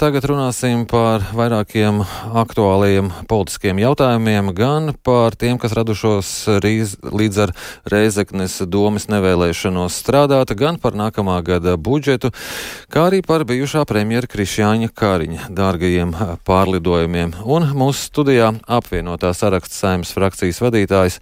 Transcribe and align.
tagad 0.00 0.24
runāsim 0.28 0.82
par 0.88 1.22
vairākiem 1.36 2.00
aktuāliem 2.40 3.10
politiskiem 3.30 3.78
jautājumiem, 3.82 4.50
gan 4.56 4.92
par 5.06 5.36
tiem, 5.38 5.56
kas 5.60 5.74
radušos 5.76 6.30
rīz, 6.64 6.96
līdz 7.04 7.40
ar 7.44 7.52
Reizeknes 7.92 8.58
domas 8.70 9.08
nevēlēšanos 9.12 9.96
strādāt, 10.02 10.54
gan 10.58 10.80
par 10.82 10.98
nākamā 10.98 11.38
gada 11.46 11.76
budžetu, 11.80 12.32
kā 12.92 13.08
arī 13.08 13.22
par 13.26 13.46
bijušā 13.48 13.86
premjera 13.88 14.30
Krišjāņa 14.30 14.92
Kāriņa 14.92 15.50
dārgajiem 15.56 16.14
pārlidojumiem. 16.48 17.38
Un 17.44 17.72
mūsu 17.72 18.10
studijā 18.10 18.52
apvienotā 18.68 19.32
saraksta 19.36 19.76
saimnes 19.84 20.14
frakcijas 20.16 20.62
vadītājs 20.64 21.20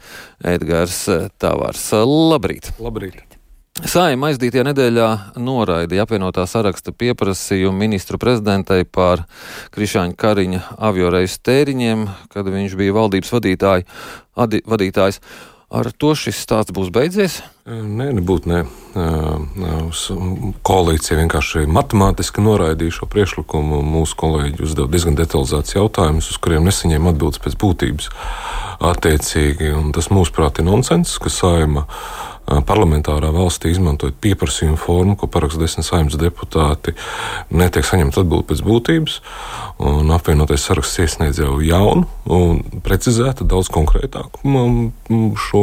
Edgars 0.57 1.05
Tavars. 1.39 1.91
Labrīt! 2.09 2.73
Labrīt! 2.83 3.38
Saima 3.87 4.33
aizdītajā 4.33 4.65
nedēļā 4.67 5.09
noraidīja 5.39 6.03
apvienotā 6.03 6.43
saraksta 6.51 6.91
pieprasījumu 6.91 7.79
ministru 7.79 8.19
prezidentai 8.19 8.83
par 8.83 9.23
Krišāņa 9.75 10.17
Kariņa 10.19 10.63
avioreisu 10.89 11.39
tēriņiem, 11.47 12.03
kad 12.33 12.51
viņš 12.51 12.75
bija 12.81 12.97
valdības 12.97 13.31
vadītāji, 13.37 13.87
adi, 14.35 14.63
vadītājs. 14.67 15.21
Ar 15.69 15.91
to 15.93 16.15
šis 16.17 16.39
stāsts 16.41 16.73
būs 16.73 16.89
beidzies? 16.89 17.43
Nē, 17.69 18.09
nebūtu. 18.17 18.49
Nē. 18.49 18.63
Koalīcija 20.65 21.19
vienkārši 21.21 21.67
matemātiski 21.69 22.41
noraidīja 22.41 22.97
šo 22.99 23.09
priekšlikumu. 23.13 23.83
Mūsu 23.85 24.17
kolēģi 24.19 24.65
uzdeva 24.65 24.89
diezgan 24.91 25.19
detalizētus 25.19 25.77
jautājumus, 25.77 26.31
uz 26.33 26.41
kuriem 26.41 26.65
nesaņēma 26.67 27.13
atbildes 27.13 27.45
pēc 27.45 27.59
būtības. 27.61 28.09
Attiecīgi, 28.89 29.75
tas 29.93 30.09
mūsuprāt 30.15 30.63
ir 30.63 30.71
nonsens, 30.71 31.13
ka 31.21 31.31
saima 31.31 31.85
parlamentārā 32.49 33.31
valstī 33.35 33.73
izmantojot 33.75 34.17
pieprasījumu 34.25 34.79
formu, 34.81 35.17
ko 35.21 35.29
paraksta 35.31 35.61
desmit 35.61 35.87
saimnes 35.87 36.17
deputāti, 36.21 36.95
netiek 37.53 37.85
saņemta 37.85 38.23
atbilde 38.23 38.49
pēc 38.49 38.63
būtības. 38.65 39.19
Apvienotais 40.19 40.65
saraksts 40.67 40.99
iesniedz 41.05 41.39
jau 41.39 41.59
jaunu 41.63 42.09
un 42.35 42.63
precizētu, 42.83 43.47
daudz 43.47 43.69
konkrētāku 43.71 44.41
šo 45.39 45.63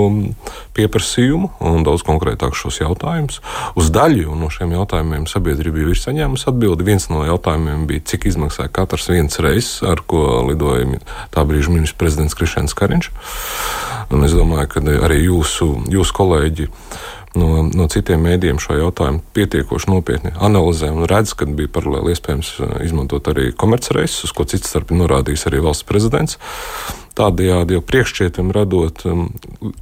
pieprasījumu 0.78 1.50
un 1.68 1.84
daudz 1.88 2.06
konkrētāk 2.08 2.56
šos 2.56 2.80
jautājumus. 2.80 3.42
Uz 3.76 3.90
daļu 3.94 4.38
no 4.40 4.48
šiem 4.54 4.76
jautājumiem 4.78 5.28
sabiedrība 5.30 5.84
jau 5.84 5.92
ir 5.92 6.00
saņēmusi 6.00 6.48
atbildi. 6.52 6.88
Viens 6.88 7.10
no 7.12 7.26
jautājumiem 7.28 7.88
bija, 7.90 8.06
cik 8.14 8.30
izmaksāja 8.32 8.72
katrs 8.76 9.10
viens 9.12 9.42
reizes, 9.44 9.82
ar 9.84 10.06
ko 10.08 10.46
lidoja 10.48 11.02
tā 11.34 11.44
brīža 11.48 11.74
ministrs 11.74 12.00
prezidents 12.00 12.38
Krišēns 12.38 12.78
Kariņš. 12.78 13.12
Un 14.14 14.26
es 14.28 14.36
domāju, 14.38 14.70
ka 14.76 14.84
arī 15.08 15.24
jūsu, 15.26 15.70
jūsu 15.92 16.16
kolēģi 16.16 16.68
no, 17.40 17.64
no 17.66 17.88
citiem 17.92 18.22
mēdījiem 18.26 18.60
šo 18.62 18.78
jautājumu 18.80 19.24
pietiekoši 19.36 19.92
nopietni 19.92 20.34
analizē 20.36 20.92
un 20.94 21.08
redz, 21.10 21.34
ka 21.38 21.48
bija 21.50 21.72
paralēli 21.78 22.14
iespējams 22.14 22.52
uh, 22.60 22.76
izmantot 22.86 23.32
arī 23.32 23.50
komercreisus, 23.58 24.28
uz 24.30 24.36
ko 24.36 24.46
cits 24.50 24.72
starp 24.72 24.94
norādījis 24.96 25.48
arī 25.50 25.64
valsts 25.66 25.88
prezidents. 25.88 26.40
Tādējādi 27.16 27.78
jau 27.78 27.84
priekššķietam 27.88 28.50
radot 28.56 29.06
um, 29.08 29.28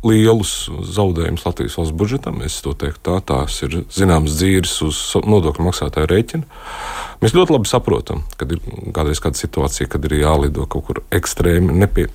lielus 0.06 0.68
zaudējumus 0.94 1.46
Latvijas 1.48 1.78
valsts 1.80 1.96
budžetam. 1.98 2.44
Es 2.46 2.60
to 2.62 2.76
teiktu 2.78 3.02
tā, 3.08 3.16
tās 3.32 3.56
ir 3.66 3.80
zināmas 3.94 4.36
dzīves 4.38 4.76
uz 4.86 5.00
nodokļu 5.26 5.66
maksātāju 5.66 6.12
rēķina. 6.12 6.62
Mēs 7.24 7.34
ļoti 7.34 7.56
labi 7.56 7.72
saprotam, 7.72 8.22
kad 8.38 8.54
ir 8.54 8.62
kādreiz 8.94 9.22
kāda 9.24 9.40
situācija, 9.40 9.90
kad 9.90 10.06
ir 10.06 10.20
jālido 10.20 10.68
kaut 10.70 10.86
kur 10.90 11.02
ekstrēmi, 11.16 11.74
nepie, 11.82 12.06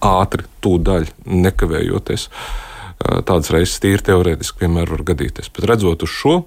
ātri, 0.00 0.48
tūdaļ, 0.64 1.10
nekavējoties. 1.46 2.28
Tādas 2.96 3.52
reizes 3.52 3.80
tīri 3.82 4.06
teorētiski 4.06 4.64
vienmēr 4.64 4.88
var 4.88 5.04
gadīties. 5.10 5.52
Bet 5.52 5.68
redzot 5.68 6.06
uz 6.06 6.14
šo 6.16 6.38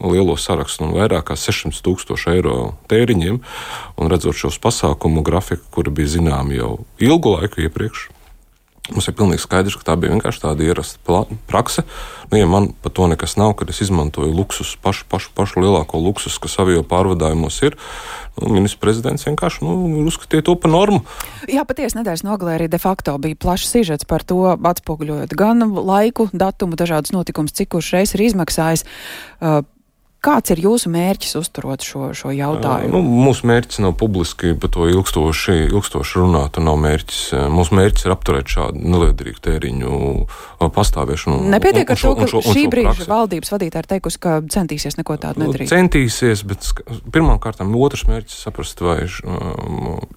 lielo 0.00 0.36
sarakstu 0.40 0.88
un 0.88 0.96
vairāk 0.96 1.30
kā 1.30 1.38
600 1.38 1.84
tūkstošu 1.84 2.34
eiro 2.34 2.56
tēriņiem, 2.90 3.40
un 3.98 4.12
redzot 4.12 4.38
šos 4.38 4.60
pasākumu 4.62 5.24
grafiku, 5.26 5.68
kuri 5.78 5.94
bija 5.94 6.16
zināmi 6.18 6.60
jau 6.60 6.76
ilgu 7.02 7.38
laiku 7.38 7.64
iepriekš. 7.64 8.10
Mums 8.92 9.06
ir 9.08 9.14
pilnīgi 9.16 9.40
skaidrs, 9.40 9.78
ka 9.80 9.86
tā 9.86 9.94
bija 9.96 10.12
vienkārši 10.12 10.42
tāda 10.42 10.60
ierasta 10.66 11.22
prakse. 11.48 11.86
Nu, 12.28 12.36
ja 12.36 12.44
man 12.44 12.66
par 12.84 12.92
to 12.92 13.06
nekas 13.08 13.38
nav, 13.40 13.54
kad 13.56 13.70
es 13.72 13.80
izmantoju 13.80 14.28
luksus, 14.28 14.74
pašu, 14.84 15.06
pašu, 15.08 15.30
pašu 15.32 15.62
lielāko 15.64 15.96
luksusu, 16.04 16.36
kas 16.44 16.58
avio 16.60 16.82
pārvadājumos 16.84 17.62
ir, 17.64 17.78
nu, 18.36 18.50
ministrs 18.52 18.82
prezidents 18.82 19.24
vienkārši 19.24 19.64
nu, 19.64 20.04
uzskatīja 20.04 20.44
to 20.44 20.58
par 20.60 20.74
normu. 20.74 21.00
Jā, 21.48 21.64
patiesi 21.64 21.96
nedēļas 21.96 22.26
nogalē 22.28 22.58
arī 22.58 22.68
de 22.68 22.82
facto 22.82 23.16
bija 23.24 23.40
plašs 23.40 23.72
sižets 23.72 24.04
par 24.10 24.20
to, 24.20 24.42
atspoguļojot 24.52 25.32
gan 25.32 25.64
laiku, 25.80 26.28
datumu, 26.36 26.76
dažādus 26.76 27.16
notikumus, 27.16 27.56
cik 27.56 27.72
kurš 27.72 27.94
reiz 27.96 28.12
ir 28.12 28.26
izmaksājis. 28.28 28.84
Uh, 29.40 29.62
Kāds 30.24 30.54
ir 30.54 30.62
jūsu 30.64 30.88
mērķis 30.88 31.34
uzturot 31.36 31.84
šo, 31.84 32.06
šo 32.16 32.30
jautājumu? 32.32 32.96
Nu, 32.96 33.02
mūsu 33.26 33.44
mērķis 33.50 33.82
nav 33.84 33.92
publiski 34.00 34.54
par 34.56 34.72
to 34.72 34.86
ilgstoši, 34.88 35.56
ilgstoši 35.66 36.20
runāt. 36.22 36.56
Nav 36.64 36.78
mērķis. 36.80 37.18
Mūsu 37.52 37.76
mērķis 37.76 38.06
ir 38.06 38.14
apturēt 38.14 38.48
šādu 38.54 38.80
neliederīgu 38.80 39.42
tēriņu 39.44 39.98
pastāvēšanu. 40.64 41.42
Nepietiek 41.52 41.92
ar 41.92 42.00
to, 42.00 42.14
ka 42.22 42.30
šo, 42.30 42.40
šī 42.46 42.64
brīža 42.72 42.94
praksi. 42.94 43.10
valdības 43.12 43.52
vadītāja 43.52 43.84
ir 43.84 43.90
teikusi, 43.92 44.22
ka 44.24 44.38
centīsies 44.56 44.96
neko 45.02 45.18
tādu 45.20 45.44
nedarīt. 45.44 45.68
Centīsies, 45.74 46.46
bet 46.48 46.72
pirmām 47.12 47.36
kārtām 47.42 47.76
otrs 47.76 48.08
mērķis 48.08 48.40
saprast, 48.48 48.80
vai 48.80 49.02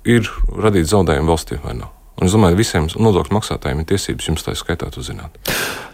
ir 0.07 0.33
radīt 0.55 0.87
zaudējumu 0.93 1.35
valstī 1.35 1.59
vai 1.67 1.75
nav. 1.81 1.96
Un 2.17 2.25
es 2.25 2.33
domāju, 2.33 2.55
ka 2.55 2.61
visiem 2.63 2.87
nodokļu 2.97 3.35
maksātājiem 3.37 3.83
ir 3.83 3.87
tiesības 3.91 4.27
jums 4.31 4.45
tā 4.45 4.55
skaitā 4.57 4.89
uzzināt. 4.97 5.35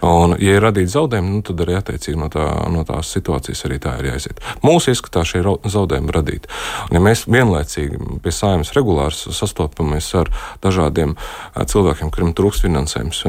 Un, 0.04 0.36
ja 0.40 0.56
ir 0.56 0.64
radīti 0.64 0.94
zaudējumi, 0.94 1.32
nu, 1.32 1.42
tad 1.44 1.60
arī 1.64 1.76
attiecīgi 1.80 2.20
no, 2.20 2.30
tā, 2.32 2.46
no 2.72 2.84
tās 2.88 3.10
situācijas 3.16 3.64
arī 3.68 3.80
tā 3.84 3.98
ir 4.00 4.08
jāiziet. 4.12 4.40
Mūsu 4.64 4.94
ieskatā 4.94 5.26
šie 5.28 5.42
zaudējumi 5.44 6.16
radīti. 6.16 6.52
Un, 6.88 6.96
ja 6.96 7.02
mēs 7.04 7.26
vienlaicīgi 7.28 8.00
pie 8.24 8.34
saimnes 8.36 8.72
regulāri 8.76 9.16
sastopamies 9.16 10.08
ar 10.20 10.32
dažādiem 10.64 11.18
cilvēkiem, 11.56 12.12
kuriem 12.16 12.32
trūkst 12.38 12.68
finansējums, 12.68 13.24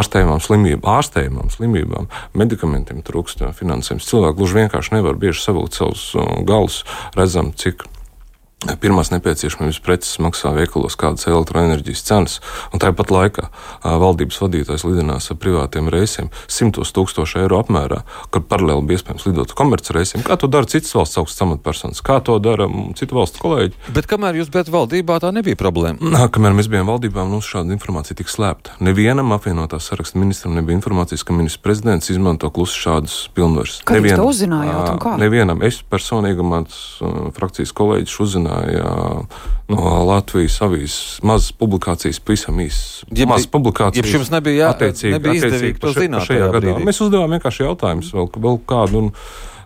ārstējumām 0.00 0.44
slimībām, 0.44 0.90
ārstējumām 0.98 1.52
slimībām, 1.56 2.10
medikamentiem 2.36 3.00
trūkst 3.06 3.46
finansējums, 3.56 4.08
cilvēki 4.12 4.40
gluži 4.40 4.60
vienkārši 4.60 4.96
nevar 4.98 5.16
bieži 5.20 5.44
savilkt 5.46 5.80
savus 5.80 6.10
galus, 6.48 6.82
redzam, 7.16 7.54
cik 7.56 7.88
Pirmās 8.60 9.08
nepieciešamības 9.08 9.78
preces 9.80 10.18
maksā 10.20 10.50
veikalos 10.52 10.92
kādas 11.00 11.24
elektroenerģijas 11.30 12.02
cenas, 12.04 12.34
un 12.74 12.82
tāpat 12.82 13.08
laikā 13.08 13.46
valdības 13.80 14.36
vadītājs 14.36 14.84
lidinās 14.84 15.30
ar 15.32 15.38
privātiem 15.40 15.88
reisiem 15.88 16.28
simtos 16.44 16.92
tūkstošu 16.92 17.40
eiro 17.40 17.56
apmērā, 17.62 18.02
kur 18.28 18.44
paralēli 18.44 18.84
bija 18.90 19.00
iespējams 19.00 19.24
lidot 19.30 19.54
komercreisiem. 19.56 20.20
Kā 20.28 20.36
to 20.36 20.50
dara 20.52 20.68
citas 20.68 20.92
valsts 20.92 21.16
augstas 21.22 21.40
amatpersonas, 21.46 22.02
kā 22.04 22.18
to 22.20 22.36
dara 22.36 22.66
citu 23.00 23.16
valstu 23.16 23.40
kolēģi? 23.40 23.80
Bet 23.96 24.10
kamēr 24.12 24.42
jūs 24.42 24.52
bijat 24.52 24.68
valdībā, 24.76 25.16
tā 25.24 25.32
nebija 25.32 25.56
problēma. 25.56 26.12
Nā, 26.12 26.28
kamēr 26.28 26.58
mēs 26.60 26.68
bijām 26.68 26.92
valdībā, 26.92 27.24
mums 27.32 27.48
šāda 27.48 27.72
informācija 27.72 28.18
tika 28.20 28.28
slēpta. 28.34 28.76
Nevienam 28.84 29.32
apvienotā 29.38 29.80
saraksta 29.80 30.20
ministram 30.20 30.58
nebija 30.60 30.76
informācijas, 30.76 31.24
ka 31.24 31.32
ministrs 31.32 31.64
prezidents 31.64 32.12
izmanto 32.12 32.52
klusi 32.52 32.76
šādus 32.84 33.16
pilnvarus. 33.32 33.80
Kā 33.88 33.96
Nevienam, 33.96 34.20
jūs 34.20 34.20
to 34.20 34.30
uzzinājāt? 34.36 35.10
Nevienam. 35.24 35.64
Es 35.64 35.80
personīgi, 35.80 36.44
mans 36.44 37.00
frakcijas 37.40 37.72
kolēģis 37.80 38.20
uzzināju 38.20 38.49
uzzināja 38.50 39.26
no 39.70 39.90
Latvijas 40.04 40.58
avīzes 40.64 41.20
mazas 41.22 41.52
publikācijas, 41.54 42.20
pavisam 42.20 42.58
īsas. 42.58 43.04
Mazas 43.26 43.46
publikācijas. 43.50 44.06
Ja 44.06 44.18
jums 44.18 44.32
nebija, 44.32 44.64
jā, 44.64 44.70
attiecīgi, 44.74 45.12
nebija 45.14 45.38
izdevīgi 45.38 45.80
to 45.80 45.92
zināt 45.94 46.26
šajā 46.26 46.48
gadā. 46.50 46.74
Brīdī. 46.74 46.86
Mēs 46.88 47.00
uzdevām 47.04 47.36
vienkārši 47.36 47.66
jautājumus 47.68 48.10
vēl, 48.16 48.28
vēl 48.34 48.60
kādu. 48.66 49.04
Un, 49.04 49.12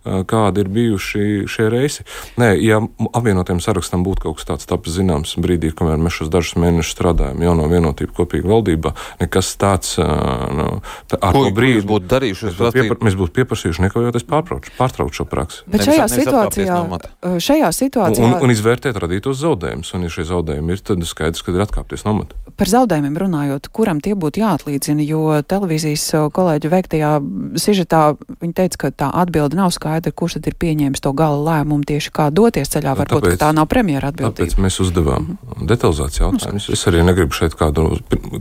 kādi 0.05 0.65
ir 0.65 0.69
bijuši 0.69 1.45
šie 1.49 1.69
reisi. 1.73 2.05
Nē, 2.41 2.53
ja 2.61 2.81
apvienotiem 3.17 3.61
sarakstam 3.65 4.05
būtu 4.05 4.27
kaut 4.27 4.39
kas 4.39 4.49
tāds 4.49 4.69
tapis 4.69 4.99
zināms 4.99 5.35
brīdī, 5.41 5.73
kamēr 5.77 6.01
mēs 6.03 6.19
šos 6.21 6.31
dažus 6.33 6.59
mēnešus 6.61 6.93
strādājam 6.95 7.41
jauno 7.45 7.69
vienotību 7.71 8.13
kopīgi 8.17 8.49
valdībā, 8.49 8.93
nekas 9.23 9.55
tāds 9.61 9.97
eh, 10.03 10.05
nu, 10.05 10.69
tā, 11.11 11.19
ar 11.21 11.37
ko, 11.37 11.47
to 11.49 11.55
brīdi 11.57 11.85
būtu 11.89 12.11
darījuši. 12.13 12.51
Mēs 12.51 12.59
būtu, 12.61 12.75
piepar, 12.77 13.01
mēs 13.09 13.19
būtu 13.21 13.35
pieprasījuši 13.39 13.87
nekavējoties 13.87 14.29
pārtraukt 14.29 15.17
šo 15.17 15.27
praksi. 15.31 15.65
Bet 15.73 15.87
šajā 15.89 16.09
situācijā, 16.13 16.79
eh, 17.01 17.39
šajā 17.49 17.73
situācijā... 17.81 18.29
Un, 18.29 18.37
un, 18.37 18.47
un 18.49 18.55
izvērtēt 18.55 19.01
radītos 19.01 19.41
zaudējumus, 19.41 19.95
un 19.97 20.05
ja 20.07 20.13
šie 20.13 20.29
zaudējumi 20.29 20.77
ir, 20.77 20.85
tad 20.85 21.09
skaidrs, 21.09 21.45
ka 21.45 21.55
ir 21.55 21.65
atkāpties 21.65 22.05
no 22.05 22.19
mata. 22.21 22.39
Par 22.55 22.71
zaudējumiem 22.71 23.17
runājot, 23.19 23.73
kuram 23.75 23.99
tie 24.05 24.13
būtu 24.19 24.45
jāatlīdzina, 24.45 25.03
jo 25.09 25.41
televīzijas 25.49 26.05
kolēģu 26.35 26.71
veiktajā 26.71 27.15
sižetā 27.59 28.03
viņi 28.43 28.55
teica, 28.61 28.79
ka 28.85 28.93
tā 28.95 29.09
atbilde 29.25 29.59
nav 29.59 29.73
skaidra 29.75 29.94
skaidra, 29.95 30.13
kurš 30.13 30.39
tad 30.39 30.49
ir 30.51 30.57
pieņēmis 30.59 31.03
to 31.03 31.13
gala 31.15 31.39
lēmumu 31.39 31.85
tieši 31.87 32.11
kā 32.15 32.31
doties 32.35 32.71
ceļā. 32.73 32.95
Varbūt 32.99 33.23
tāpēc, 33.23 33.39
tā 33.39 33.51
nav 33.55 33.67
premjera 33.71 34.11
atbildība. 34.11 34.35
Tāpēc 34.35 34.59
mēs 34.59 34.81
uzdevām 34.83 35.23
mm 35.23 35.37
-hmm. 35.37 35.67
detalizēts 35.71 36.21
jautājumus. 36.21 36.69
Es 36.73 36.87
arī 36.87 37.05
negribu 37.05 37.33
šeit 37.33 37.55
kādu 37.55 37.99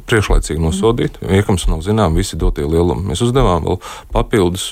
priekšlaicīgi 0.07 0.61
nosodīt. 0.61 1.21
Mm 1.21 1.27
-hmm. 1.27 1.35
Iekams 1.35 1.67
nav 1.67 1.81
zinām 1.81 2.15
visi 2.15 2.37
dotie 2.37 2.65
lielumi. 2.65 3.11
Mēs 3.11 3.23
uzdevām 3.23 3.63
vēl 3.63 3.79
papildus 4.11 4.71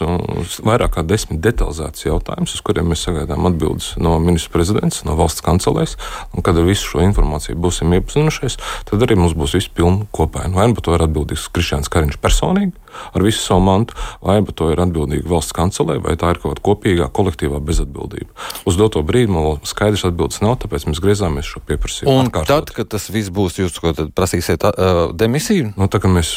vairāk 0.64 0.96
kā 0.98 1.06
desmit 1.06 1.42
detalizētus 1.42 2.06
jautājumus, 2.06 2.54
uz 2.54 2.62
kuriem 2.62 2.90
mēs 2.90 3.06
sagaidām 3.06 3.46
atbildes 3.46 3.94
no 3.98 4.20
ministra 4.20 4.52
prezidents, 4.52 5.04
no 5.04 5.16
valsts 5.16 5.42
kancelēs. 5.42 5.98
Un, 6.34 6.42
kad 6.42 6.58
ar 6.58 6.64
visu 6.64 6.86
šo 6.88 7.00
informāciju 7.02 7.56
būsim 7.56 7.94
iepazinušies, 7.94 8.58
tad 8.86 9.02
arī 9.02 9.16
mums 9.16 9.34
būs 9.34 9.54
viss 9.54 9.70
pilns 9.70 10.06
kopēji. 10.12 10.54
Vai 10.54 10.68
nu 10.68 10.74
par 10.74 10.84
to 10.84 10.96
ir 10.96 11.02
atbildīgs 11.02 11.50
Krišāns 11.54 11.90
Kariņš 11.90 12.18
personīgi, 12.18 12.72
ar 13.14 13.26
visu 13.26 13.44
savu 13.44 13.64
mantu, 13.66 13.98
vai 14.22 14.40
par 14.46 14.58
to 14.58 14.72
ir 14.74 14.82
atbildīga 14.84 15.30
valsts 15.32 15.56
kancelē, 15.56 16.00
vai 16.04 16.18
tā 16.20 16.34
ir 16.34 16.42
kaut 16.42 16.56
kāda 16.56 16.66
kopīgā, 16.66 17.10
kolektīvā 17.14 17.62
bezatbildība. 17.66 18.32
Uz 18.70 18.80
doto 18.80 19.04
brīdi 19.06 19.34
man 19.34 19.62
skaidrs 19.68 20.06
atbildes 20.10 20.42
nav, 20.44 20.58
tāpēc 20.64 20.88
mēs 20.90 21.02
griezāmies 21.04 21.48
šo 21.48 21.64
pieprasījumu. 21.68 22.14
Un 22.14 22.32
atkārtot. 22.32 22.72
tad, 22.72 22.76
kad 22.76 22.92
tas 22.96 23.10
viss 23.14 23.32
būs, 23.34 23.60
jūs 23.62 23.80
ko 23.82 23.94
tad 23.98 24.12
prasīsiet 24.18 24.66
uh, 24.68 25.02
demisiju? 25.18 25.74
Nu, 25.78 25.88
tā, 25.92 26.02
mēs, 26.12 26.34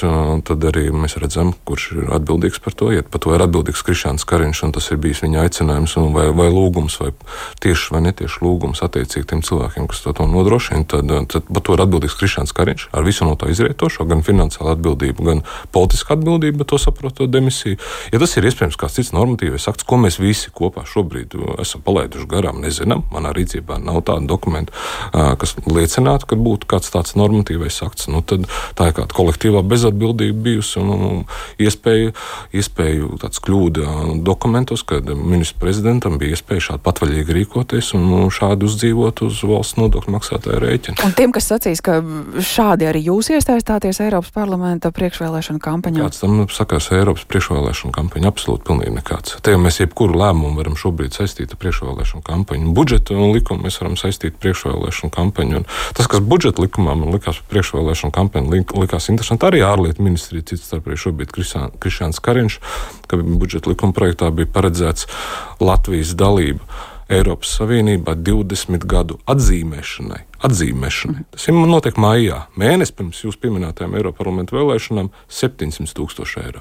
tad 0.48 0.68
arī 0.70 0.88
mēs 0.94 1.18
redzam, 1.20 1.54
kurš 1.66 1.90
ir 1.96 2.12
atbildīgs 2.18 2.60
par 2.64 2.76
to. 2.76 2.90
Ja 2.94 3.04
par 3.14 3.22
to 3.22 3.34
ir 3.36 3.42
atbildīgs 3.44 3.84
Krišāns 3.86 4.26
Kariņš, 4.28 4.64
un 4.66 4.74
tas 4.74 4.90
ir 4.90 4.98
bijis 5.02 5.22
viņa 5.24 5.44
aicinājums 5.46 5.96
vai, 6.14 6.26
vai 6.34 6.48
lūgums, 6.52 6.96
vai 7.02 7.12
tieši 7.62 7.94
vai 7.94 8.02
netieši 8.08 8.42
lūgums 8.44 8.82
attiecīgi 8.84 9.28
tiem 9.30 9.42
cilvēkiem, 9.46 9.88
kas 9.90 10.02
to, 10.04 10.14
to 10.18 10.26
nodrošina, 10.30 10.84
tad, 10.90 11.10
tad 11.30 11.46
par 11.46 11.64
to 11.64 11.76
ir 11.76 11.84
atbildīgs 11.84 12.16
Krišāns 12.18 12.54
Kariņš 12.56 12.88
ar 12.94 13.06
visu 13.06 13.28
no 13.28 13.36
tā 13.38 13.50
izrietošo, 13.52 14.06
gan 14.10 14.24
finansiālu 14.26 14.72
atbildību, 14.74 15.28
gan 15.28 15.44
politisku 15.74 16.16
atbildību, 16.16 16.43
bet 16.52 16.68
to 16.72 16.78
saprotot 16.78 17.30
demisiju. 17.30 17.78
Ja 18.12 18.20
tas 18.22 18.36
ir 18.36 18.46
iespējams 18.48 18.78
kāds 18.80 18.98
cits 18.98 19.12
normatīvais 19.16 19.68
akts, 19.70 19.86
ko 19.88 19.98
mēs 20.02 20.18
visi 20.20 20.52
kopā 20.54 20.84
šobrīd 20.88 21.36
esam 21.62 21.84
palaiduši 21.86 22.28
garām, 22.30 22.60
nezinām. 22.64 23.04
Manā 23.14 23.32
rīcībā 23.36 23.78
nav 23.82 24.02
tādu 24.08 24.28
dokumentu, 24.30 24.74
kas 25.12 25.56
liecinātu, 25.64 26.28
ka 26.30 26.38
būtu 26.40 26.68
kāds 26.70 26.92
tāds 26.94 27.16
normatīvais 27.18 27.80
akts. 27.86 28.08
Nu, 28.12 28.22
tad 28.26 28.48
tā 28.78 28.90
ir 28.90 28.96
kāda 28.98 29.16
kolektīvā 29.16 29.64
bezatbildība 29.66 30.44
bijusi 30.48 30.80
un, 30.82 30.92
un 30.94 31.22
iespēja, 31.62 32.12
iespēju 32.54 33.18
tāds 33.22 33.42
kļūda 33.44 34.18
dokumentos, 34.26 34.84
kad 34.86 35.08
ministra 35.14 35.62
prezidentam 35.64 36.18
bija 36.20 36.36
iespēja 36.36 36.68
šādi 36.70 36.84
patvaļīgi 36.84 37.38
rīkoties 37.38 37.92
un 37.98 38.28
šādi 38.34 38.68
uzdzīvot 38.68 39.24
uz 39.26 39.42
valsts 39.46 39.78
nodokļu 39.80 40.14
maksātāju 40.16 40.62
rēķinu. 40.64 41.00
Un 41.06 41.14
tiem, 41.16 41.32
kas 41.34 41.48
sacīs, 41.50 41.82
ka 41.84 42.00
šādi 42.44 42.88
arī 42.90 43.04
jūs 43.08 43.30
iestāstāties 43.34 44.00
Eiropas 44.04 44.32
parlamenta 44.34 44.92
priekšvēlēšana 44.94 45.62
kampaņā? 45.62 46.04
Kāds 46.04 46.22
tam 46.22 46.33
sakās 46.54 46.90
Eiropas 46.94 47.24
priekšvēlēšana 47.30 47.94
kampaņa? 47.94 48.30
Absolūti 48.30 48.66
pilnīgi 48.68 48.94
nekāds. 48.96 49.36
Te 49.44 49.54
jau 49.54 49.60
mēs 49.62 49.80
jebkuru 49.80 50.18
lēmumu 50.20 50.58
varam 50.58 50.76
šobrīd 50.78 51.16
saistīt 51.16 51.54
ar 51.54 51.60
priekšvēlēšanu 51.62 52.24
kampaņu. 52.26 52.72
Budžetu 52.76 53.18
un 53.18 53.34
likumu 53.34 53.66
mēs 53.66 53.80
varam 53.82 53.98
saistīt 54.00 54.36
ar 54.36 54.40
priekšvēlēšanu 54.44 55.14
kampaņu. 55.14 55.60
Un 55.60 55.68
tas, 55.96 56.08
kas 56.10 56.24
budžeta 56.24 56.64
likumā 56.64 56.96
man 57.00 57.14
likās 57.14 57.42
par 57.42 57.50
priekšvēlēšanu 57.54 58.14
kampaņu, 58.18 58.62
likās 58.84 59.10
interesanti, 59.12 59.48
arī 59.50 59.64
ārlietu 59.66 60.04
ministrija 60.06 60.48
cits 60.52 60.68
starp 60.70 60.88
arī 60.90 61.00
šobrīd 61.00 61.34
Krišāns 61.34 62.22
Kariņš, 62.24 62.58
ka 63.10 63.20
budžeta 63.22 63.72
likuma 63.72 63.96
projektā 63.96 64.32
bija 64.34 64.50
paredzēts 64.54 65.08
Latvijas 65.62 66.16
dalība. 66.18 66.66
Eiropas 67.08 67.56
Savienībā 67.58 68.14
20 68.16 68.86
gadu 68.88 69.18
atzīmēšanai. 69.26 70.22
atzīmēšanai. 70.44 71.20
Mhm. 71.20 71.30
Tas 71.30 71.48
ir 71.48 71.54
notiek 71.54 71.96
maijā. 71.96 72.46
Mēnesis 72.56 72.92
pirms 72.92 73.24
jūsu 73.24 73.40
pieminētajām 73.40 73.96
Eiropas 73.96 74.18
parlamentu 74.18 74.56
vēlēšanām- 74.56 75.10
700 75.28 75.94
tūkstoši 75.94 76.44
eiro. 76.44 76.60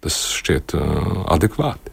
Tas 0.00 0.14
šķiet 0.38 0.74
uh, 0.74 1.24
adekvāti. 1.32 1.90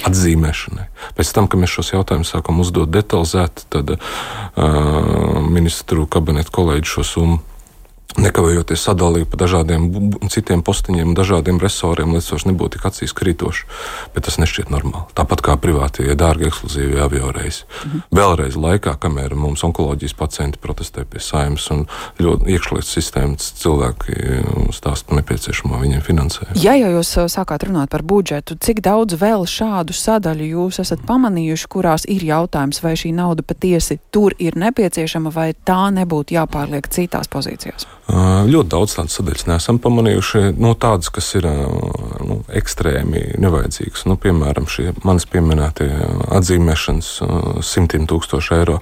Atzīmēšanai. 0.00 0.86
Pēc 1.14 1.32
tam, 1.34 1.46
kad 1.46 1.60
mēs 1.60 1.68
šos 1.76 1.92
jautājumus 1.92 2.32
sākam 2.32 2.60
uzdot 2.60 2.88
detalizēti, 2.88 3.66
tad 3.68 3.90
uh, 3.90 3.98
ministru 5.50 6.06
kabineta 6.06 6.50
kolēģi 6.50 6.84
šo 6.84 7.04
summu 7.04 7.38
nekavējoties 8.18 8.82
sadalīja 8.88 9.28
pa 9.30 9.38
dažādiem 9.44 9.86
citiem 10.32 10.64
postiņiem, 10.66 11.14
dažādiem 11.18 11.60
resoriem, 11.62 12.14
lai 12.14 12.22
tas 12.24 12.46
nebūtu 12.48 12.78
tik 12.78 12.86
acīs 12.90 13.14
krītoši. 13.16 13.66
Bet 14.14 14.26
tas 14.26 14.38
nešķiet 14.42 14.72
normāli. 14.72 15.06
Tāpat 15.18 15.44
kā 15.44 15.56
privātie, 15.60 16.08
dārgi 16.18 16.48
ekskluzīvi 16.50 17.00
avio 17.02 17.30
reisi. 17.34 17.66
Mhm. 17.84 18.02
Vēlreiz 18.16 18.58
laikā, 18.60 18.96
kamēr 19.00 19.34
mums 19.38 19.64
onkoloģijas 19.66 20.16
pacienti 20.18 20.60
protestē 20.62 21.04
pie 21.04 21.22
saimnes 21.22 21.68
un 21.74 21.86
ļoti 22.20 22.50
iekšlietu 22.56 22.88
sistēmas 22.88 23.52
cilvēki 23.60 24.16
uh, 24.16 24.60
stāsta 24.74 25.16
nepieciešamo 25.18 25.78
viņiem 25.80 26.04
finansējumu. 26.06 26.58
Ja 26.62 26.74
jau 26.78 26.92
jūs 26.98 27.12
uh, 27.20 27.28
sākāt 27.30 27.66
runāt 27.68 27.92
par 27.92 28.04
budžetu, 28.06 28.56
cik 28.60 28.82
daudz 28.84 29.18
vēl 29.20 29.46
šādu 29.48 29.96
sadaļu 29.96 30.50
jūs 30.54 30.80
esat 30.82 31.04
pamanījuši, 31.08 31.70
kurās 31.70 32.06
ir 32.10 32.24
jautājums, 32.26 32.82
vai 32.84 32.96
šī 32.98 33.14
nauda 33.16 33.46
patiesi 33.46 34.00
tur 34.10 34.34
ir 34.38 34.58
nepieciešama, 34.60 35.32
vai 35.34 35.52
tā 35.54 35.82
nebūtu 35.94 36.36
jāpārliek 36.36 36.88
citās 36.90 37.30
pozīcijās? 37.30 37.88
Ļoti 38.10 38.70
daudz 38.72 38.94
tādas 38.96 39.14
sadaļas 39.18 39.46
neesam 39.46 39.78
pamanījuši. 39.82 40.40
No 40.58 40.72
tādas, 40.78 41.10
kas 41.14 41.28
ir 41.38 41.46
nu, 41.46 42.40
ekstrēmi 42.58 43.36
nevajadzīgas. 43.42 44.06
Nu, 44.10 44.16
piemēram, 44.20 44.66
šie 44.70 44.90
manis 45.06 45.28
pieminētie 45.30 45.88
atzīmēšanas 46.38 47.10
simtiem 47.66 48.08
tūkstoši 48.10 48.54
eiro. 48.58 48.78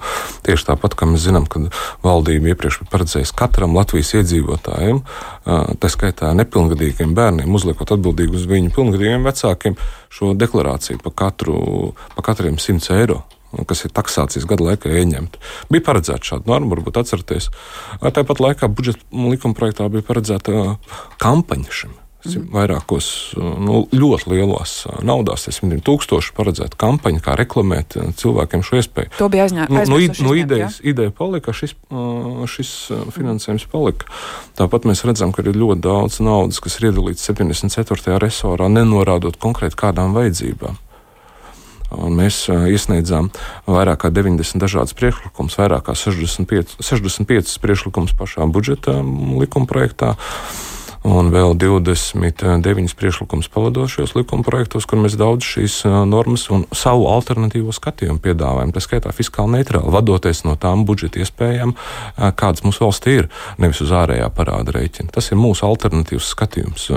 Tieši 0.47 0.69
tāpat, 0.71 0.97
kā 0.97 1.09
mēs 1.09 1.27
zinām, 1.27 1.45
ka 1.51 1.61
valdība 2.05 2.53
iepriekš 2.53 2.81
bija 2.83 2.93
paredzējusi 2.95 3.37
katram 3.37 3.77
Latvijas 3.77 4.15
iedzīvotājiem, 4.19 5.03
tā 5.45 5.91
skaitā 5.93 6.33
nepilngadīgiem 6.39 7.13
bērniem, 7.17 7.53
uzliekot 7.53 7.97
atbildību 7.97 8.39
uz 8.39 8.47
viņu 8.49 8.73
pilngadīgiem 8.77 9.27
vecākiem, 9.29 9.77
šo 10.09 10.33
deklarāciju 10.37 11.03
par 11.05 11.19
katru, 11.25 11.59
pa 12.15 12.31
katriem 12.31 12.57
simts 12.61 12.89
eiro 12.95 13.21
kas 13.69 13.85
ir 13.85 13.93
taksācijas 13.95 14.47
gada 14.49 14.71
laikā 14.71 14.91
ieņemta. 15.01 15.41
Bija 15.73 15.85
paredzēta 15.87 16.33
šāda 16.33 16.51
norma, 16.51 16.75
varbūt 16.75 17.01
atceraties. 17.01 17.49
Tāpat 18.03 18.43
laikā 18.43 18.69
budžeta 18.71 19.03
likuma 19.11 19.57
projektā 19.57 19.89
bija 19.91 20.05
paredzēta 20.05 20.77
kampaņa 21.21 21.81
šim. 21.81 21.97
Mm. 22.19 22.49
Vairākos 22.51 23.05
nu, 23.39 23.85
ļoti 23.95 24.33
lielos 24.33 24.73
naudās, 25.07 25.45
simtiem 25.55 25.79
tūkstoši 25.87 26.33
paredzēta 26.35 26.75
kampaņa, 26.79 27.21
kā 27.23 27.35
reklamēt 27.39 27.95
cilvēkiem 28.19 28.63
šo 28.65 28.81
iespēju. 28.81 29.13
To 29.21 29.29
bija 29.31 29.45
aizņēmts. 29.47 29.71
Nu, 29.87 29.99
nu, 30.01 30.17
nu, 30.27 30.33
idejas, 30.35 30.81
ja? 30.81 30.89
ideja 30.91 31.13
palika, 31.15 31.55
šis, 31.55 31.77
šis 32.51 32.73
finansējums 33.15 33.69
palika. 33.71 34.11
Tāpat 34.59 34.89
mēs 34.91 35.05
redzam, 35.07 35.31
ka 35.31 35.45
ir 35.47 35.55
ļoti 35.55 35.79
daudz 35.87 36.19
naudas, 36.19 36.59
kas 36.59 36.75
ir 36.81 36.89
iedalīts 36.91 37.23
74. 37.23 38.19
resorā, 38.19 38.67
nenorādot 38.67 39.39
konkrēti 39.39 39.79
kādām 39.79 40.11
vajadzībām. 40.17 40.75
Un 41.95 42.13
mēs 42.19 42.43
iesniedzām 42.49 43.31
vairāk 43.65 44.03
kā 44.05 44.11
90 44.13 44.61
dažādas 44.61 44.93
priekšlikumus, 44.97 45.57
vairāk 45.57 45.87
kā 45.89 45.95
65, 45.97 46.77
65 46.85 47.55
priekšlikumus 47.63 48.13
pašā 48.17 48.45
budžeta 48.45 48.99
likuma 49.01 49.69
projektā 49.69 50.15
un 51.09 51.29
vēl 51.33 51.55
29 51.57 52.93
priekšlikumus 52.97 53.49
pavadošos 53.51 54.13
likuma 54.17 54.45
projektos, 54.45 54.85
kur 54.89 55.01
mēs 55.01 55.17
daudz 55.19 55.47
šīs 55.47 55.81
normas 56.09 56.45
un 56.53 56.65
savu 56.75 57.07
alternatīvo 57.09 57.73
skatījumu 57.75 58.21
piedāvājam. 58.23 58.73
Tā 58.75 58.83
skaitā 58.83 59.13
fiskāli 59.15 59.57
neitrāli, 59.57 59.91
vadoties 59.93 60.43
no 60.45 60.55
tām 60.59 60.85
budžeta 60.89 61.23
iespējām, 61.23 61.73
kādas 62.39 62.63
mums 62.65 62.81
valstī 62.83 63.17
ir, 63.23 63.31
nevis 63.61 63.81
uz 63.85 63.93
ārējā 63.95 64.29
parāda 64.35 64.75
rēķina. 64.77 65.13
Tas 65.15 65.31
ir 65.33 65.41
mūsu 65.41 65.65
alternatīvs 65.67 66.29
skatījums, 66.35 66.87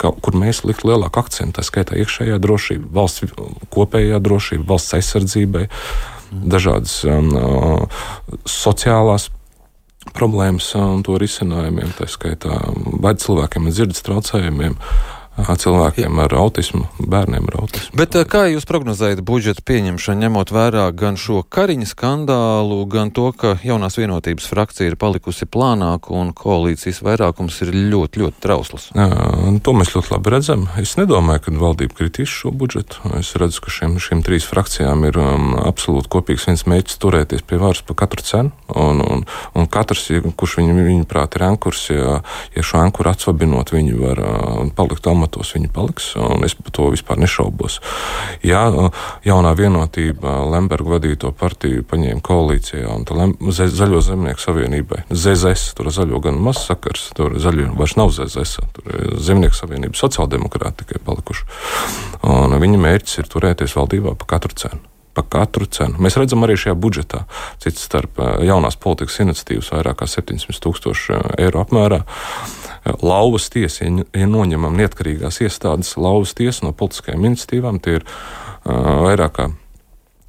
kur 0.00 0.40
mēs 0.40 0.64
likt 0.64 0.86
lielāku 0.88 1.24
akcentu, 1.24 1.58
tā 1.58 1.66
skaitā 1.66 2.00
iekšējā 2.00 2.40
drošība, 2.42 2.90
valsts 2.96 3.36
kopējā 3.74 4.20
drošība, 4.24 4.68
valsts 4.72 4.96
aizsardzībai, 4.98 5.68
dažādas 6.34 7.02
um, 7.06 7.32
sociālās 8.48 9.28
problēmas 10.12 10.68
un 10.78 11.02
to 11.06 11.16
risinājumiem, 11.20 11.94
tā 11.98 12.08
skaitā 12.10 12.58
vai 13.02 13.14
cilvēkiem 13.18 13.68
ar 13.70 13.76
dzirdes 13.76 14.04
traucējumiem, 14.06 14.76
cilvēkiem 15.36 16.18
ar 16.22 16.34
autismu, 16.38 16.86
bērniem 16.98 17.48
ar 17.50 17.58
autismu. 17.64 17.98
Bet 17.98 18.14
kā 18.30 18.46
jūs 18.52 18.66
prognozējat 18.68 19.22
budžeta 19.26 19.64
pieņemšanu, 19.66 20.22
ņemot 20.24 20.52
vērā 20.54 20.86
gan 20.94 21.18
šo 21.20 21.42
Kariņa 21.42 21.88
skandālu, 21.90 22.78
gan 22.90 23.10
to, 23.14 23.26
ka 23.36 23.56
jaunās 23.66 23.98
vienotības 23.98 24.46
frakcija 24.50 24.92
ir 24.92 24.96
palikusi 25.00 25.46
plānāka 25.50 26.14
un 26.14 26.32
koalīcijas 26.36 27.02
vairākums 27.04 27.60
ir 27.66 27.74
ļoti, 27.74 28.22
ļoti 28.22 28.42
trausls? 28.44 28.88
Jā, 28.94 29.08
to 29.64 29.74
mēs 29.76 29.94
ļoti 29.96 30.14
labi 30.14 30.34
redzam. 30.34 30.66
Es 30.80 30.94
nedomāju, 31.00 31.44
ka 31.44 31.56
valdība 31.64 31.98
kritīs 31.98 32.30
šo 32.30 32.54
budžetu. 32.54 33.02
Es 33.18 33.34
redzu, 33.40 33.64
ka 33.64 33.74
šiem, 33.74 33.98
šiem 34.02 34.22
trīs 34.26 34.46
frakcijām 34.48 35.04
ir 35.10 35.18
um, 35.20 35.52
absolūti 35.66 36.12
kopīgs 36.14 36.46
viens 36.48 36.66
mērķis 36.70 37.00
turēties 37.02 37.44
pie 37.46 37.58
varas 37.62 37.82
par 37.86 37.98
katru 38.04 38.24
cenu. 38.24 38.54
Un, 38.74 39.02
un, 39.02 39.26
un 39.58 39.68
katrs, 39.70 40.06
kurš 40.38 40.58
viņu, 40.60 40.78
viņu 40.78 41.10
prāt 41.10 41.36
ir 41.38 41.46
ankurs, 41.46 41.88
ja, 41.90 42.20
ja 42.54 42.64
šo 42.66 42.80
ankuru 42.82 43.12
atsvabinot, 43.12 43.74
viņi 43.74 43.98
var 43.98 44.22
uh, 44.22 44.72
palikt 44.76 45.06
amatā 45.10 45.23
amatos 45.24 45.54
viņi 45.56 45.70
paliks, 45.72 46.12
un 46.20 46.44
es 46.44 46.54
par 46.54 46.72
to 46.74 46.90
vispār 46.92 47.18
nešaubos. 47.18 47.80
Ja 48.44 48.68
jaunā 49.24 49.54
vienotība 49.56 50.44
Lemberga 50.52 50.96
vadīto 50.96 51.32
partiju 51.32 51.84
paņēma 51.88 52.20
koalīcijā 52.24 52.92
un 52.92 53.06
Lem, 53.14 53.34
Zaļo 53.54 54.02
zemnieku 54.04 54.42
savienībai, 54.42 55.04
ZZS, 55.10 55.74
tur 55.78 55.90
zaļo 55.94 56.20
gan 56.24 56.40
maz 56.40 56.64
sakars, 56.68 57.10
tur 57.16 57.38
zaļo 57.40 57.72
vairs 57.78 57.96
nav 57.96 58.12
ZZS, 58.14 58.64
tur 58.76 59.20
zemnieku 59.20 59.56
savienība 59.56 59.98
sociāldemokrāti 59.98 60.84
tikai 60.84 61.00
palikuši. 61.04 61.46
Un 62.28 62.58
viņa 62.60 62.82
mērķis 62.82 63.22
ir 63.22 63.30
turēties 63.30 63.78
valdībā 63.78 64.18
pa 64.18 64.34
katru 64.36 64.56
cenu 64.58 64.82
pa 65.14 65.22
katru 65.22 65.68
cenu. 65.70 65.94
Mēs 66.02 66.16
redzam 66.18 66.42
arī 66.42 66.56
šajā 66.58 66.74
budžetā, 66.74 67.20
cits 67.62 67.84
starp 67.86 68.18
jaunās 68.42 68.74
politikas 68.82 69.20
iniciatīvas 69.22 69.70
vairāk 69.70 70.00
kā 70.00 70.08
700 70.10 70.58
tūkstoši 70.64 71.20
eiro 71.38 71.62
apmērā. 71.62 72.00
Lauvas 72.84 73.48
tiesa, 73.52 73.86
ja 73.86 74.26
noņemam 74.28 74.76
neatkarīgās 74.76 75.40
iestādes, 75.44 75.94
lauvas 75.96 76.34
tiesa 76.36 76.66
no 76.66 76.74
politiskajām 76.76 77.24
iniciatīvām, 77.30 77.80
tie 77.80 77.98
ir 78.00 78.04
uh, 78.04 79.06
vairāk 79.06 79.36
kā 79.38 79.48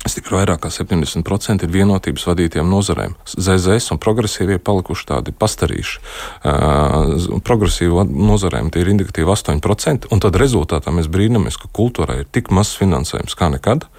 Tikai 0.06 0.38
vairāk 0.38 0.62
kā 0.64 0.70
70% 0.72 1.66
ir 1.66 1.72
vienotības 1.74 2.24
vadītiem 2.30 2.70
nozarēm. 2.70 3.16
ZZS 3.28 3.92
un 3.92 4.00
progresīvie 4.02 4.60
palikuši 4.64 5.08
tādi 5.10 5.34
pastarīši. 5.36 6.00
Uh, 6.46 7.40
progresīvu 7.46 8.06
nozarēm 8.10 8.70
tie 8.72 8.84
ir 8.84 8.92
indikatīvi 8.94 9.28
8%, 9.34 10.08
un 10.14 10.22
tad 10.24 10.38
rezultātā 10.40 10.94
mēs 10.96 11.10
brīnamies, 11.12 11.58
ka 11.60 11.72
kultūrai 11.74 12.22
ir 12.22 12.30
tik 12.32 12.54
mazs 12.56 12.78
finansējums 12.80 13.36
kā 13.36 13.50
nekad. 13.54 13.90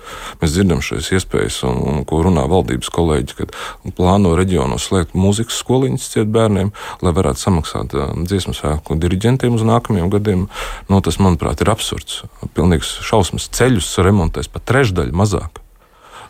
Mēs 0.41 0.55
dzirdam 0.55 0.81
šīs 0.87 1.11
iespējas, 1.19 1.61
un, 1.69 1.83
un 1.91 2.01
ko 2.09 2.23
runā 2.25 2.47
valdības 2.55 2.91
kolēģi, 2.97 3.37
kad 3.43 3.59
plāno 3.99 4.37
reģionos 4.39 4.89
slēgt 4.89 5.19
mūzikas 5.19 5.61
skoliņas 5.61 6.09
ciet 6.15 6.33
bērniem, 6.33 6.73
lai 7.03 7.15
varētu 7.19 7.45
samaksāt 7.45 7.99
uh, 7.99 8.17
dziesmu 8.23 8.57
svēku 8.57 8.97
diriģentiem 9.03 9.59
uz 9.59 9.67
nākamajiem 9.67 10.11
gadiem. 10.17 10.49
No, 10.89 11.03
tas, 11.05 11.21
manuprāt, 11.21 11.67
ir 11.67 11.75
absurds. 11.75 12.25
Pilnīgs 12.57 12.97
šausmas 13.05 13.51
ceļus 13.53 13.95
remontēs 14.07 14.49
pat 14.49 14.69
trešdaļu 14.71 15.17
mazāk. 15.17 15.66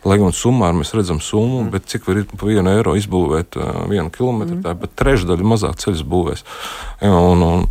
Lai 0.05 0.19
gan 0.21 0.33
summā 0.35 0.69
mēs 0.77 0.93
redzam 0.97 1.21
summu, 1.23 1.63
mm. 1.63 1.71
bet 1.73 1.87
cik 1.89 2.05
var 2.07 2.21
ir 2.21 2.27
par 2.29 2.49
vienu 2.49 2.73
eiro 2.73 2.93
izbūvēt 2.99 3.57
uh, 3.57 3.81
vienu 3.89 4.11
kilometru, 4.13 4.59
mm. 4.59 4.63
tā 4.65 4.75
ir 4.75 4.81
pat 4.83 4.93
trešdaļa 5.01 5.49
mazāk 5.53 5.81
ceļus 5.81 6.03
būvēs. 6.07 6.45
Ja, 7.01 7.13
un, 7.13 7.43
un, 7.45 7.65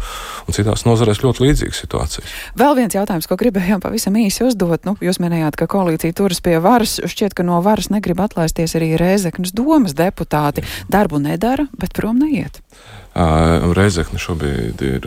un 0.46 0.56
citās 0.56 0.86
nozarēs 0.88 1.22
ļoti 1.24 1.46
līdzīga 1.46 1.78
situācija. 1.78 2.26
Vēl 2.58 2.76
viens 2.78 2.98
jautājums, 2.98 3.28
ko 3.30 3.38
gribējām 3.40 3.82
pavisam 3.84 4.18
īsi 4.20 4.46
uzdot. 4.46 4.86
Nu, 4.88 4.96
jūs 5.02 5.20
minējāt, 5.22 5.58
ka 5.58 5.70
koalīcija 5.70 6.16
turas 6.16 6.42
pie 6.44 6.58
varas. 6.62 6.98
Šķiet, 7.02 7.34
ka 7.36 7.46
no 7.46 7.58
varas 7.64 7.90
negrib 7.94 8.22
atlaisties 8.22 8.76
arī 8.78 8.94
Rēzeknas 9.00 9.54
domas 9.56 9.96
deputāti. 9.98 10.66
Darbu 10.92 11.22
nedara, 11.22 11.66
bet 11.78 11.96
prom 11.96 12.22
neiet. 12.22 12.62
Reizekne 13.16 14.20
šobrīd 14.20 14.82
ir 14.84 15.06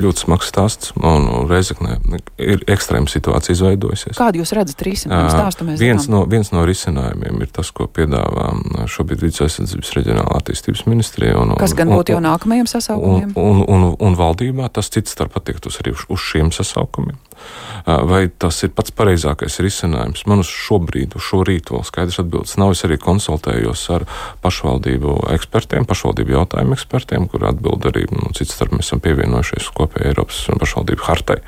ļoti 0.00 0.22
smags 0.24 0.48
stāsts, 0.48 0.94
un 0.96 1.26
Reizekne 1.50 1.98
ir 2.40 2.62
ekstrēma 2.70 3.10
situācija 3.12 3.52
izveidojusies. 3.58 4.16
Kādu 4.16 4.40
jūs 4.40 4.54
redzat 4.56 4.84
risinājumu 4.86 5.34
stāstu? 5.34 5.66
Viens 5.76 6.08
no, 6.12 6.22
viens 6.30 6.48
no 6.54 6.64
risinājumiem 6.68 7.44
ir 7.44 7.52
tas, 7.52 7.68
ko 7.76 7.90
piedāvā 7.92 8.54
šobrīd 8.88 9.26
Vidus 9.26 9.44
aizsardzības 9.44 9.92
reģionāla 9.98 10.40
attīstības 10.40 10.86
ministrija. 10.88 11.36
Un, 11.42 11.52
Kas 11.60 11.76
gan 11.76 11.92
būtu 11.92 12.16
jau 12.16 12.22
nākamajiem 12.24 12.70
sasaukumiem? 12.72 13.36
Un, 13.36 13.60
un, 13.60 13.64
un, 13.68 13.86
un 14.00 14.16
valdībā 14.16 14.72
tas 14.72 14.88
cits 14.92 15.12
starp 15.12 15.36
attiektos 15.36 15.82
arī 15.82 15.92
uz, 15.92 16.08
uz 16.08 16.24
šiem 16.32 16.54
sasaukumiem. 16.56 17.20
Vai 17.86 18.26
tas 18.32 18.56
ir 18.66 18.72
pats 18.74 18.90
pareizākais 18.96 19.60
risinājums? 19.62 20.24
Man 20.26 20.40
uz 20.42 20.48
šo 20.50 20.80
brīdi, 20.82 21.18
uz 21.20 21.26
šo 21.28 21.42
rītu 21.46 21.76
vēl 21.76 21.84
skaidrs 21.86 22.18
atbildes 22.22 22.56
nav. 22.58 22.72
Es 22.74 22.82
arī 22.88 22.96
konsultējos 22.98 23.84
ar 23.94 24.06
pašvaldību 24.42 25.18
ekspertiem, 25.36 25.86
pašvaldību 25.86 26.34
jautājumu 26.34 26.74
ekspertiem, 26.74 27.25
kur 27.32 27.46
atbild 27.48 27.86
arī 27.90 28.06
nu, 28.12 28.30
cits 28.36 28.56
starp 28.56 28.74
mēs 28.76 28.90
esam 28.90 29.02
pievienojušies 29.04 29.70
kopējai 29.76 30.12
Eiropas 30.12 30.42
pašvaldību 30.62 31.06
hartai 31.06 31.38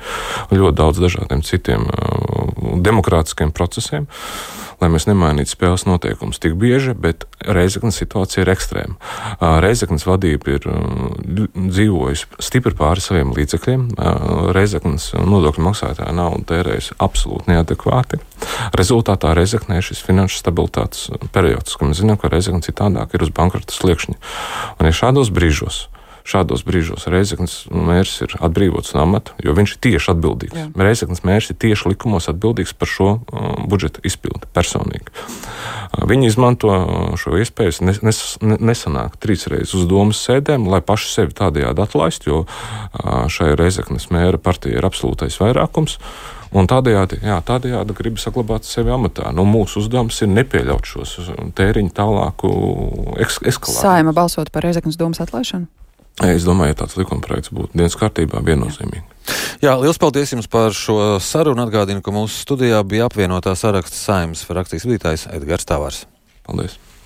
un 0.49 0.61
ļoti 0.63 0.79
daudz 0.79 1.03
dažādiem 1.03 1.43
citiem 1.45 1.85
uh, 1.89 2.79
demokrātiskiem 2.85 3.53
procesiem. 3.55 4.09
Lai 4.79 4.87
mēs 4.91 5.09
nemainītu 5.09 5.51
spēles 5.51 5.83
noteikumus 5.87 6.39
tik 6.39 6.55
bieži, 6.59 6.93
bet 6.95 7.25
Reizeknas 7.43 7.99
situācija 7.99 8.45
ir 8.45 8.51
ekstrēma. 8.53 8.95
Reizeknas 9.63 10.05
vadība 10.07 10.55
ir 10.55 10.67
dzīvojusi 11.55 12.39
stipri 12.43 12.75
pāri 12.79 13.03
saviem 13.03 13.33
līdzekļiem. 13.35 13.85
Reizeknas 14.55 15.11
nodokļu 15.19 15.67
maksātāja 15.67 16.15
naudu 16.15 16.47
tērējusi 16.53 16.97
absolūti 17.03 17.51
neadekvāti. 17.51 18.21
Rezultātā 18.79 19.35
Reizeknē 19.35 19.81
ir 19.81 19.87
šis 19.89 20.03
finanšu 20.07 20.39
stabilitātes 20.39 21.09
periods, 21.35 21.75
ka 21.75 21.87
mēs 21.89 21.99
zinām, 21.99 22.19
ka 22.21 22.31
Reizekna 22.31 22.63
citādāk 22.63 23.15
ir 23.15 23.27
uz 23.27 23.35
bankrota 23.35 23.75
sliekšņa. 23.75 24.19
Un 24.79 24.87
ja 24.87 24.95
šādos 24.95 25.33
brīžos 25.35 25.87
šādos 26.29 26.63
brīžos 26.67 27.07
Reizeknas 27.09 27.63
mērs 27.73 28.15
ir 28.25 28.35
atbrīvots 28.39 28.93
no 28.95 29.03
amata, 29.05 29.35
jo 29.43 29.55
viņš 29.57 29.75
ir 29.75 29.81
tieši 29.87 30.13
atbildīgs. 30.13 30.57
Jā. 30.57 30.67
Reizeknas 30.77 31.23
mērs 31.27 31.49
ir 31.51 31.59
tieši 31.61 31.93
likumos 31.93 32.29
atbildīgs 32.31 32.75
par 32.77 32.91
šo 32.91 33.09
uh, 33.17 33.51
budžeta 33.69 34.03
izpildi 34.05 34.49
personīgi. 34.55 35.09
Uh, 35.09 36.05
viņi 36.09 36.29
izmanto 36.29 36.73
uh, 36.73 37.13
šo 37.19 37.37
iespēju 37.41 37.87
nes, 37.89 38.01
nes, 38.05 38.23
nesanākt 38.41 39.21
trīs 39.23 39.47
reizes 39.51 39.75
uz 39.79 39.87
domas 39.89 40.21
sēdēm, 40.25 40.69
lai 40.69 40.81
paši 40.85 41.13
sevi 41.15 41.37
tādējādi 41.37 41.85
atlaistu, 41.85 42.33
jo 42.33 42.41
uh, 42.45 43.25
šai 43.31 43.55
Reizeknas 43.59 44.09
mēra 44.13 44.41
partija 44.41 44.77
ir 44.77 44.89
absolūtais 44.89 45.39
vairākums. 45.41 45.97
Un 46.49 46.65
tādējādi, 46.65 47.19
jā, 47.21 47.35
tādējādi 47.45 47.93
grib 47.93 48.17
saglabāt 48.17 48.65
sevi 48.65 48.89
amatā. 48.89 49.29
Nu, 49.37 49.45
mūsu 49.45 49.83
uzdevums 49.83 50.17
ir 50.25 50.31
nepieļaut 50.33 50.87
šos 50.89 51.13
tēriņu 51.57 51.93
tālāku 51.93 52.49
eskalāciju. 53.21 53.75
Saima 53.77 54.15
balsot 54.17 54.49
par 54.49 54.65
Reizeknas 54.65 54.97
domas 54.97 55.21
atlaišanu? 55.21 55.69
Es 56.27 56.43
domāju, 56.43 56.73
ja 56.73 56.79
tāds 56.81 56.97
likuma 56.99 57.23
projekts 57.23 57.53
būtu 57.55 57.79
dienas 57.79 57.95
kārtībā, 57.99 58.41
viennozīmīgi. 58.43 59.05
Jā, 59.63 59.77
liels 59.79 59.99
paldies 60.01 60.33
jums 60.33 60.49
par 60.51 60.75
šo 60.75 61.15
sarunu. 61.23 61.63
Atgādinu, 61.63 62.03
ka 62.03 62.11
mūsu 62.15 62.43
studijā 62.43 62.81
bija 62.83 63.07
apvienotā 63.07 63.55
saraksta 63.55 63.95
saimnes 63.95 64.43
frakcijas 64.47 64.87
vadītājs 64.89 65.27
Edgars 65.37 65.69
Tavārs. 65.69 66.03
Paldies! 66.47 66.75